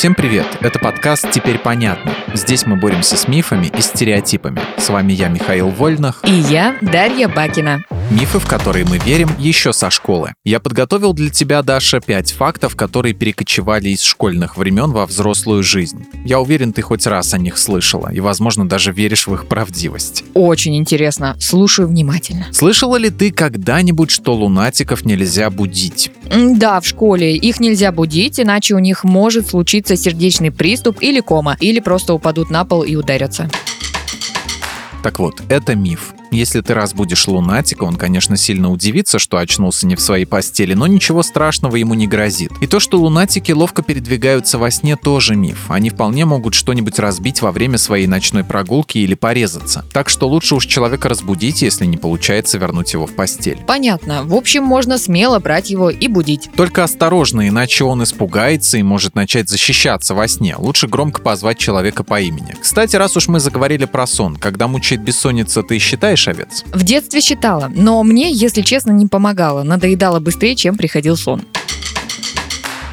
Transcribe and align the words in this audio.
Всем 0.00 0.14
привет! 0.14 0.46
Это 0.62 0.78
подкаст 0.78 1.30
«Теперь 1.30 1.58
понятно». 1.58 2.14
Здесь 2.32 2.64
мы 2.64 2.76
боремся 2.76 3.18
с 3.18 3.28
мифами 3.28 3.66
и 3.66 3.82
стереотипами. 3.82 4.58
С 4.78 4.88
вами 4.88 5.12
я, 5.12 5.28
Михаил 5.28 5.68
Вольнах. 5.68 6.22
И 6.24 6.32
я, 6.32 6.78
Дарья 6.80 7.28
Бакина. 7.28 7.84
Мифы, 8.10 8.40
в 8.40 8.46
которые 8.46 8.84
мы 8.84 8.98
верим 8.98 9.30
еще 9.38 9.72
со 9.72 9.88
школы. 9.88 10.34
Я 10.44 10.58
подготовил 10.58 11.12
для 11.12 11.30
тебя, 11.30 11.62
Даша, 11.62 12.00
пять 12.00 12.32
фактов, 12.32 12.74
которые 12.74 13.14
перекочевали 13.14 13.90
из 13.90 14.02
школьных 14.02 14.56
времен 14.56 14.90
во 14.90 15.06
взрослую 15.06 15.62
жизнь. 15.62 16.04
Я 16.24 16.40
уверен, 16.40 16.72
ты 16.72 16.82
хоть 16.82 17.06
раз 17.06 17.34
о 17.34 17.38
них 17.38 17.56
слышала, 17.56 18.12
и, 18.12 18.18
возможно, 18.18 18.68
даже 18.68 18.90
веришь 18.90 19.28
в 19.28 19.34
их 19.34 19.46
правдивость. 19.46 20.24
Очень 20.34 20.76
интересно. 20.76 21.36
Слушаю 21.38 21.86
внимательно. 21.86 22.46
Слышала 22.50 22.96
ли 22.96 23.10
ты 23.10 23.30
когда-нибудь, 23.30 24.10
что 24.10 24.34
лунатиков 24.34 25.04
нельзя 25.04 25.48
будить? 25.48 26.10
Да, 26.28 26.80
в 26.80 26.86
школе. 26.86 27.36
Их 27.36 27.60
нельзя 27.60 27.92
будить, 27.92 28.40
иначе 28.40 28.74
у 28.74 28.80
них 28.80 29.04
может 29.04 29.50
случиться 29.50 29.96
сердечный 29.96 30.50
приступ 30.50 30.96
или 31.00 31.20
кома, 31.20 31.56
или 31.60 31.78
просто 31.78 32.12
упадут 32.12 32.50
на 32.50 32.64
пол 32.64 32.82
и 32.82 32.96
ударятся. 32.96 33.48
Так 35.04 35.20
вот, 35.20 35.40
это 35.48 35.76
миф. 35.76 36.12
Если 36.30 36.60
ты 36.60 36.74
разбудишь 36.74 37.26
лунатика, 37.26 37.84
он, 37.84 37.96
конечно, 37.96 38.36
сильно 38.36 38.70
удивится, 38.70 39.18
что 39.18 39.38
очнулся 39.38 39.86
не 39.86 39.96
в 39.96 40.00
своей 40.00 40.26
постели, 40.26 40.74
но 40.74 40.86
ничего 40.86 41.22
страшного 41.22 41.76
ему 41.76 41.94
не 41.94 42.06
грозит. 42.06 42.52
И 42.60 42.68
то, 42.68 42.78
что 42.78 43.00
лунатики 43.00 43.50
ловко 43.50 43.82
передвигаются 43.82 44.56
во 44.58 44.70
сне, 44.70 44.96
тоже 44.96 45.34
миф. 45.34 45.66
Они 45.68 45.90
вполне 45.90 46.24
могут 46.24 46.54
что-нибудь 46.54 46.98
разбить 47.00 47.42
во 47.42 47.50
время 47.50 47.78
своей 47.78 48.06
ночной 48.06 48.44
прогулки 48.44 48.98
или 48.98 49.14
порезаться. 49.14 49.84
Так 49.92 50.08
что 50.08 50.28
лучше 50.28 50.54
уж 50.54 50.66
человека 50.66 51.08
разбудить, 51.08 51.62
если 51.62 51.84
не 51.84 51.96
получается 51.96 52.58
вернуть 52.58 52.92
его 52.92 53.06
в 53.06 53.14
постель. 53.14 53.58
Понятно. 53.66 54.22
В 54.22 54.34
общем, 54.34 54.62
можно 54.62 54.98
смело 54.98 55.40
брать 55.40 55.70
его 55.70 55.90
и 55.90 56.06
будить. 56.06 56.48
Только 56.54 56.84
осторожно, 56.84 57.48
иначе 57.48 57.82
он 57.82 58.04
испугается 58.04 58.78
и 58.78 58.82
может 58.82 59.16
начать 59.16 59.48
защищаться 59.48 60.14
во 60.14 60.28
сне. 60.28 60.54
Лучше 60.56 60.86
громко 60.86 61.20
позвать 61.20 61.58
человека 61.58 62.04
по 62.04 62.20
имени. 62.20 62.54
Кстати, 62.60 62.94
раз 62.94 63.16
уж 63.16 63.26
мы 63.26 63.40
заговорили 63.40 63.84
про 63.86 64.06
сон, 64.06 64.36
когда 64.36 64.68
мучает 64.68 65.02
бессонница, 65.02 65.64
ты 65.64 65.78
считаешь 65.78 66.19
овец? 66.28 66.64
В 66.72 66.82
детстве 66.82 67.20
считала, 67.20 67.70
но 67.74 68.02
мне, 68.02 68.32
если 68.32 68.62
честно, 68.62 68.92
не 68.92 69.06
помогало. 69.06 69.62
Надоедало 69.62 70.20
быстрее, 70.20 70.56
чем 70.56 70.76
приходил 70.76 71.16
сон. 71.16 71.42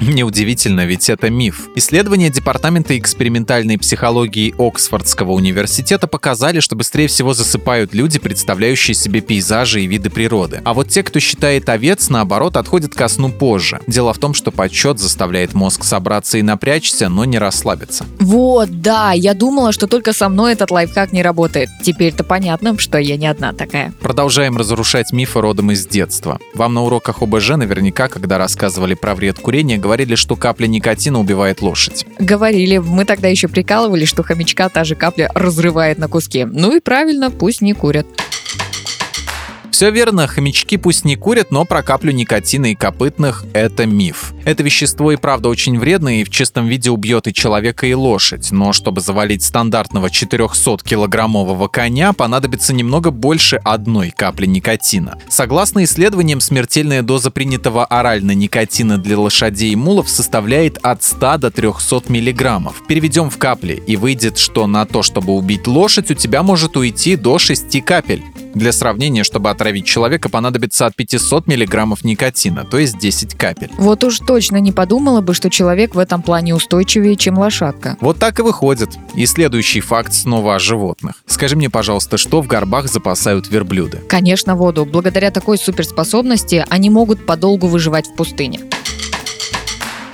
Неудивительно, 0.00 0.84
ведь 0.86 1.08
это 1.08 1.30
миф. 1.30 1.68
Исследования 1.76 2.28
Департамента 2.28 2.98
экспериментальной 2.98 3.78
психологии 3.78 4.54
Оксфордского 4.58 5.32
университета 5.32 6.06
показали, 6.06 6.60
что 6.60 6.76
быстрее 6.76 7.06
всего 7.06 7.32
засыпают 7.32 7.94
люди, 7.94 8.18
представляющие 8.18 8.94
себе 8.94 9.20
пейзажи 9.20 9.82
и 9.82 9.86
виды 9.86 10.10
природы. 10.10 10.60
А 10.64 10.74
вот 10.74 10.88
те, 10.88 11.02
кто 11.02 11.20
считает 11.20 11.68
овец, 11.68 12.08
наоборот, 12.08 12.56
отходят 12.56 12.94
ко 12.94 13.08
сну 13.08 13.30
позже. 13.30 13.80
Дело 13.86 14.12
в 14.12 14.18
том, 14.18 14.34
что 14.34 14.50
подсчет 14.50 14.98
заставляет 14.98 15.54
мозг 15.54 15.84
собраться 15.84 16.38
и 16.38 16.42
напрячься, 16.42 17.08
но 17.08 17.24
не 17.24 17.38
расслабиться. 17.38 18.04
Вот, 18.18 18.80
да, 18.80 19.12
я 19.12 19.34
думала, 19.34 19.72
что 19.72 19.86
только 19.86 20.12
со 20.12 20.28
мной 20.28 20.54
этот 20.54 20.70
лайфхак 20.70 21.12
не 21.12 21.22
работает. 21.22 21.70
Теперь-то 21.82 22.24
понятно, 22.24 22.76
что 22.78 22.98
я 22.98 23.16
не 23.16 23.26
одна 23.26 23.52
такая. 23.52 23.92
Продолжаем 24.00 24.56
разрушать 24.56 25.12
мифы 25.12 25.40
родом 25.40 25.70
из 25.70 25.86
детства. 25.86 26.40
Вам 26.54 26.74
на 26.74 26.82
уроках 26.82 27.22
ОБЖ 27.22 27.50
наверняка, 27.50 28.08
когда 28.08 28.38
рассказывали 28.38 28.94
про 28.94 29.14
вред 29.14 29.38
курения, 29.38 29.78
говорили, 29.84 30.14
что 30.14 30.34
капля 30.34 30.66
никотина 30.66 31.20
убивает 31.20 31.60
лошадь. 31.60 32.06
Говорили, 32.18 32.78
мы 32.78 33.04
тогда 33.04 33.28
еще 33.28 33.48
прикалывали, 33.48 34.06
что 34.06 34.22
хомячка 34.22 34.70
та 34.70 34.82
же 34.82 34.94
капля 34.94 35.30
разрывает 35.34 35.98
на 35.98 36.08
куски. 36.08 36.46
Ну 36.46 36.74
и 36.74 36.80
правильно, 36.80 37.30
пусть 37.30 37.60
не 37.60 37.74
курят. 37.74 38.06
Все 39.70 39.90
верно, 39.90 40.26
хомячки 40.26 40.78
пусть 40.78 41.04
не 41.04 41.16
курят, 41.16 41.50
но 41.50 41.66
про 41.66 41.82
каплю 41.82 42.12
никотина 42.12 42.72
и 42.72 42.74
копытных– 42.74 43.44
это 43.52 43.84
миф. 43.84 44.32
Это 44.44 44.62
вещество 44.62 45.12
и 45.12 45.16
правда 45.16 45.48
очень 45.48 45.78
вредно 45.78 46.20
и 46.20 46.24
в 46.24 46.30
чистом 46.30 46.66
виде 46.66 46.90
убьет 46.90 47.26
и 47.26 47.32
человека, 47.32 47.86
и 47.86 47.94
лошадь. 47.94 48.52
Но 48.52 48.72
чтобы 48.72 49.00
завалить 49.00 49.42
стандартного 49.42 50.08
400-килограммового 50.08 51.68
коня, 51.68 52.12
понадобится 52.12 52.74
немного 52.74 53.10
больше 53.10 53.56
одной 53.64 54.10
капли 54.10 54.46
никотина. 54.46 55.18
Согласно 55.28 55.84
исследованиям, 55.84 56.40
смертельная 56.40 57.02
доза 57.02 57.30
принятого 57.30 57.86
орально 57.86 58.32
никотина 58.32 58.98
для 58.98 59.18
лошадей 59.18 59.72
и 59.72 59.76
мулов 59.76 60.10
составляет 60.10 60.78
от 60.82 61.02
100 61.02 61.38
до 61.38 61.50
300 61.50 62.02
миллиграммов. 62.08 62.86
Переведем 62.86 63.30
в 63.30 63.38
капли, 63.38 63.82
и 63.86 63.96
выйдет, 63.96 64.38
что 64.38 64.66
на 64.66 64.84
то, 64.84 65.02
чтобы 65.02 65.32
убить 65.32 65.66
лошадь, 65.66 66.10
у 66.10 66.14
тебя 66.14 66.42
может 66.42 66.76
уйти 66.76 67.16
до 67.16 67.38
6 67.38 67.82
капель. 67.84 68.22
Для 68.54 68.72
сравнения, 68.72 69.24
чтобы 69.24 69.50
отравить 69.50 69.84
человека, 69.84 70.28
понадобится 70.28 70.86
от 70.86 70.94
500 70.94 71.46
миллиграммов 71.46 72.04
никотина, 72.04 72.64
то 72.64 72.78
есть 72.78 72.98
10 72.98 73.34
капель. 73.34 73.70
Вот 73.78 74.04
уж 74.04 74.18
точно 74.20 74.58
не 74.58 74.72
подумала 74.72 75.20
бы, 75.20 75.34
что 75.34 75.50
человек 75.50 75.94
в 75.94 75.98
этом 75.98 76.22
плане 76.22 76.54
устойчивее, 76.54 77.16
чем 77.16 77.38
лошадка. 77.38 77.96
Вот 78.00 78.18
так 78.18 78.38
и 78.38 78.42
выходит. 78.42 78.90
И 79.14 79.26
следующий 79.26 79.80
факт 79.80 80.12
снова 80.12 80.56
о 80.56 80.58
животных. 80.58 81.22
Скажи 81.26 81.56
мне, 81.56 81.70
пожалуйста, 81.70 82.16
что 82.16 82.42
в 82.42 82.46
горбах 82.46 82.88
запасают 82.88 83.48
верблюды? 83.50 83.98
Конечно, 84.08 84.54
воду. 84.56 84.84
Благодаря 84.84 85.30
такой 85.30 85.58
суперспособности 85.58 86.64
они 86.68 86.90
могут 86.90 87.26
подолгу 87.26 87.66
выживать 87.66 88.06
в 88.06 88.14
пустыне 88.14 88.60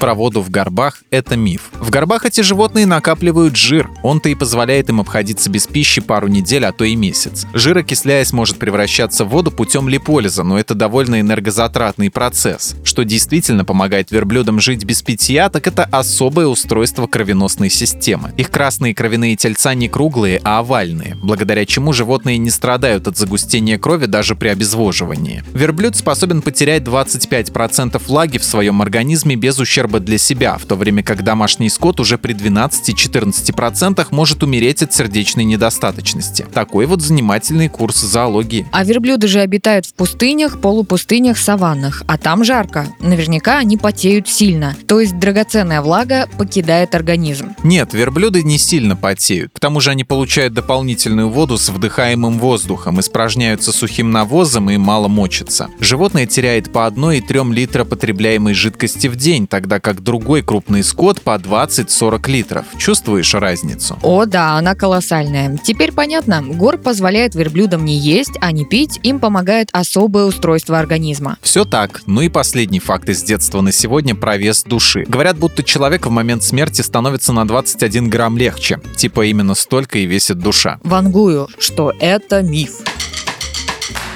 про 0.00 0.14
воду 0.14 0.40
в 0.40 0.50
горбах– 0.50 1.02
это 1.10 1.36
миф. 1.36 1.70
В 1.74 1.90
горбах 1.90 2.24
эти 2.24 2.40
животные 2.40 2.86
накапливают 2.86 3.54
жир. 3.54 3.90
Он-то 4.02 4.30
и 4.30 4.34
позволяет 4.34 4.88
им 4.88 4.98
обходиться 4.98 5.50
без 5.50 5.66
пищи 5.66 6.00
пару 6.00 6.26
недель, 6.26 6.64
а 6.64 6.72
то 6.72 6.84
и 6.84 6.96
месяц. 6.96 7.46
Жир, 7.52 7.76
окисляясь, 7.76 8.32
может 8.32 8.58
превращаться 8.58 9.26
в 9.26 9.28
воду 9.28 9.50
путем 9.50 9.90
липолиза, 9.90 10.42
но 10.42 10.58
это 10.58 10.74
довольно 10.74 11.20
энергозатратный 11.20 12.10
процесс. 12.10 12.76
Что 12.82 13.04
действительно 13.04 13.66
помогает 13.66 14.10
верблюдам 14.10 14.58
жить 14.58 14.84
без 14.84 15.02
питья, 15.02 15.50
так 15.50 15.66
это 15.66 15.84
особое 15.84 16.46
устройство 16.46 17.06
кровеносной 17.06 17.68
системы. 17.68 18.32
Их 18.38 18.50
красные 18.50 18.94
кровяные 18.94 19.36
тельца 19.36 19.74
не 19.74 19.88
круглые, 19.88 20.40
а 20.42 20.60
овальные, 20.60 21.16
благодаря 21.22 21.66
чему 21.66 21.92
животные 21.92 22.38
не 22.38 22.48
страдают 22.48 23.06
от 23.06 23.18
загустения 23.18 23.78
крови 23.78 24.06
даже 24.06 24.34
при 24.34 24.48
обезвоживании. 24.48 25.44
Верблюд 25.52 25.94
способен 25.94 26.40
потерять 26.40 26.84
25% 26.84 28.00
влаги 28.06 28.38
в 28.38 28.44
своем 28.44 28.80
организме 28.80 29.36
без 29.36 29.58
ущерба 29.58 29.89
ущерба 29.90 30.00
для 30.00 30.18
себя, 30.18 30.56
в 30.56 30.64
то 30.64 30.76
время 30.76 31.02
как 31.02 31.22
домашний 31.22 31.68
скот 31.68 32.00
уже 32.00 32.18
при 32.18 32.34
12-14% 32.34 34.06
может 34.10 34.42
умереть 34.42 34.82
от 34.82 34.92
сердечной 34.92 35.44
недостаточности. 35.44 36.46
Такой 36.52 36.86
вот 36.86 37.02
занимательный 37.02 37.68
курс 37.68 38.00
зоологии. 38.00 38.66
А 38.72 38.84
верблюды 38.84 39.28
же 39.28 39.40
обитают 39.40 39.86
в 39.86 39.94
пустынях, 39.94 40.60
полупустынях, 40.60 41.38
саваннах, 41.38 42.02
а 42.06 42.18
там 42.18 42.44
жарко. 42.44 42.86
Наверняка 43.00 43.58
они 43.58 43.76
потеют 43.76 44.28
сильно, 44.28 44.76
то 44.86 45.00
есть 45.00 45.18
драгоценная 45.18 45.82
влага 45.82 46.28
покидает 46.38 46.94
организм. 46.94 47.54
Нет, 47.62 47.94
верблюды 47.94 48.42
не 48.42 48.58
сильно 48.58 48.96
потеют. 48.96 49.52
К 49.54 49.60
тому 49.60 49.80
же 49.80 49.90
они 49.90 50.04
получают 50.04 50.54
дополнительную 50.54 51.28
воду 51.28 51.58
с 51.58 51.68
вдыхаемым 51.68 52.38
воздухом, 52.38 53.00
испражняются 53.00 53.72
сухим 53.72 54.10
навозом 54.10 54.70
и 54.70 54.76
мало 54.76 55.08
мочатся. 55.08 55.68
Животное 55.80 56.26
теряет 56.26 56.72
по 56.72 56.86
1,3 56.86 57.52
литра 57.52 57.84
потребляемой 57.84 58.54
жидкости 58.54 59.08
в 59.08 59.16
день, 59.16 59.46
тогда 59.46 59.79
как 59.80 60.02
другой 60.02 60.42
крупный 60.42 60.82
скот 60.82 61.20
по 61.20 61.36
20-40 61.36 62.30
литров. 62.30 62.64
Чувствуешь 62.78 63.34
разницу? 63.34 63.98
О, 64.02 64.24
да, 64.26 64.56
она 64.56 64.74
колоссальная. 64.74 65.58
Теперь 65.62 65.92
понятно, 65.92 66.42
гор 66.42 66.78
позволяет 66.78 67.34
верблюдам 67.34 67.84
не 67.84 67.96
есть, 67.96 68.32
а 68.40 68.52
не 68.52 68.64
пить, 68.64 69.00
им 69.02 69.20
помогает 69.20 69.68
особое 69.72 70.24
устройство 70.24 70.78
организма. 70.78 71.36
Все 71.42 71.64
так. 71.64 72.02
Ну 72.06 72.20
и 72.20 72.28
последний 72.28 72.80
факт 72.80 73.08
из 73.08 73.22
детства 73.22 73.60
на 73.60 73.72
сегодня 73.72 74.14
про 74.14 74.36
вес 74.36 74.62
души. 74.64 75.04
Говорят, 75.06 75.38
будто 75.38 75.62
человек 75.62 76.06
в 76.06 76.10
момент 76.10 76.42
смерти 76.42 76.82
становится 76.82 77.32
на 77.32 77.46
21 77.46 78.10
грамм 78.10 78.36
легче. 78.36 78.80
Типа 78.96 79.26
именно 79.26 79.54
столько 79.54 79.98
и 79.98 80.06
весит 80.06 80.38
душа. 80.38 80.78
Вангую, 80.82 81.48
что 81.58 81.92
это 82.00 82.42
миф. 82.42 82.80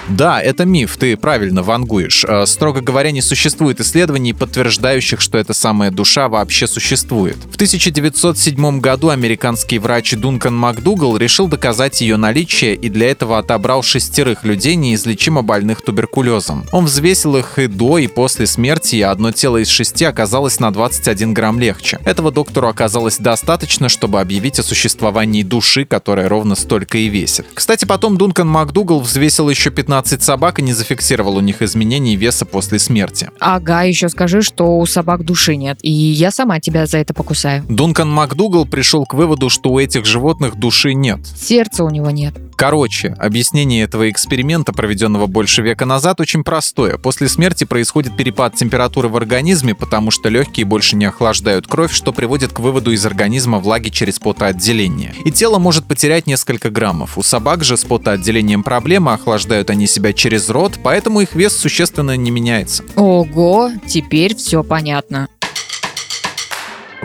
Да, 0.08 0.40
это 0.40 0.66
миф, 0.66 0.98
ты 0.98 1.16
правильно 1.16 1.62
вангуешь. 1.62 2.26
Э, 2.28 2.44
строго 2.44 2.82
говоря, 2.82 3.10
не 3.10 3.22
существует 3.22 3.80
исследований, 3.80 4.34
подтверждающих, 4.34 5.20
что 5.20 5.38
эта 5.38 5.54
самая 5.54 5.90
душа 5.90 6.28
вообще 6.28 6.66
существует. 6.66 7.36
В 7.50 7.54
1907 7.54 8.80
году 8.80 9.08
американский 9.08 9.78
врач 9.78 10.12
Дункан 10.12 10.54
МакДугал 10.54 11.16
решил 11.16 11.48
доказать 11.48 12.02
ее 12.02 12.18
наличие 12.18 12.74
и 12.74 12.90
для 12.90 13.10
этого 13.10 13.38
отобрал 13.38 13.82
шестерых 13.82 14.44
людей, 14.44 14.74
неизлечимо 14.74 15.42
больных 15.42 15.82
туберкулезом. 15.82 16.66
Он 16.70 16.84
взвесил 16.84 17.36
их 17.36 17.58
и 17.58 17.66
до, 17.66 17.96
и 17.96 18.06
после 18.06 18.46
смерти, 18.46 18.96
и 18.96 19.02
одно 19.02 19.32
тело 19.32 19.56
из 19.56 19.68
шести 19.68 20.04
оказалось 20.04 20.60
на 20.60 20.70
21 20.70 21.32
грамм 21.32 21.58
легче. 21.58 21.98
Этого 22.04 22.30
доктору 22.30 22.68
оказалось 22.68 23.16
достаточно, 23.16 23.88
чтобы 23.88 24.20
объявить 24.20 24.58
о 24.58 24.62
существовании 24.62 25.42
души, 25.42 25.86
которая 25.86 26.28
ровно 26.28 26.56
столько 26.56 26.98
и 26.98 27.08
весит. 27.08 27.46
Кстати, 27.54 27.86
потом 27.86 28.18
Дункан 28.18 28.46
МакДугал 28.46 29.00
взвесил 29.00 29.48
еще 29.48 29.70
15 29.70 29.93
15 29.94 30.24
собак 30.24 30.58
и 30.58 30.62
не 30.62 30.72
зафиксировал 30.72 31.36
у 31.36 31.40
них 31.40 31.62
изменений 31.62 32.16
веса 32.16 32.44
после 32.44 32.80
смерти. 32.80 33.30
Ага, 33.38 33.82
еще 33.82 34.08
скажи, 34.08 34.42
что 34.42 34.76
у 34.78 34.86
собак 34.86 35.24
души 35.24 35.54
нет, 35.54 35.78
и 35.82 35.92
я 35.92 36.32
сама 36.32 36.58
тебя 36.58 36.86
за 36.86 36.98
это 36.98 37.14
покусаю. 37.14 37.64
Дункан 37.68 38.10
МакДугал 38.10 38.66
пришел 38.66 39.06
к 39.06 39.14
выводу, 39.14 39.50
что 39.50 39.70
у 39.70 39.78
этих 39.78 40.04
животных 40.04 40.56
души 40.56 40.94
нет. 40.94 41.20
Сердца 41.24 41.84
у 41.84 41.90
него 41.90 42.10
нет. 42.10 42.34
Короче, 42.56 43.14
объяснение 43.18 43.82
этого 43.82 44.10
эксперимента, 44.10 44.72
проведенного 44.72 45.26
больше 45.26 45.62
века 45.62 45.84
назад, 45.84 46.20
очень 46.20 46.44
простое. 46.44 46.98
После 46.98 47.28
смерти 47.28 47.64
происходит 47.64 48.16
перепад 48.16 48.54
температуры 48.54 49.08
в 49.08 49.16
организме, 49.16 49.74
потому 49.74 50.10
что 50.10 50.28
легкие 50.28 50.64
больше 50.64 50.96
не 50.96 51.04
охлаждают 51.04 51.66
кровь, 51.66 51.92
что 51.92 52.12
приводит 52.12 52.52
к 52.52 52.60
выводу 52.60 52.92
из 52.92 53.04
организма 53.04 53.58
влаги 53.58 53.88
через 53.88 54.18
потоотделение. 54.18 55.14
И 55.24 55.32
тело 55.32 55.58
может 55.58 55.86
потерять 55.86 56.26
несколько 56.26 56.70
граммов. 56.70 57.18
У 57.18 57.22
собак 57.22 57.64
же 57.64 57.76
с 57.76 57.84
потоотделением 57.84 58.62
проблемы, 58.62 59.12
охлаждают 59.12 59.70
они 59.70 59.83
себя 59.86 60.12
через 60.12 60.48
рот, 60.50 60.78
поэтому 60.82 61.20
их 61.20 61.34
вес 61.34 61.56
существенно 61.56 62.16
не 62.16 62.30
меняется. 62.30 62.84
Ого, 62.96 63.70
теперь 63.86 64.34
все 64.34 64.62
понятно. 64.62 65.28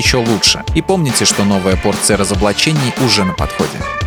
еще 0.00 0.16
лучше. 0.16 0.64
И 0.74 0.80
помните, 0.80 1.26
что 1.26 1.44
новая 1.44 1.76
порция 1.76 2.16
разоблачений 2.16 2.94
уже 3.04 3.24
на 3.24 3.34
подходе. 3.34 3.99